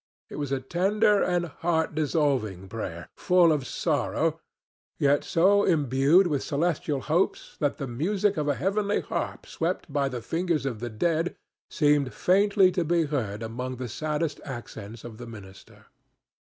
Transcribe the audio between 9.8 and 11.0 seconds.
by the fingers of the